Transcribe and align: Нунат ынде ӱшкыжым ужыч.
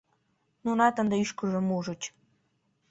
Нунат 0.63 0.95
ынде 1.01 1.15
ӱшкыжым 1.23 1.67
ужыч. 1.77 2.01